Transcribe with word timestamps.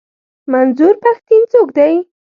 منظور 0.51 0.93
پښتين 1.03 1.41
څوک 1.51 1.67
دی؟ 1.77 1.93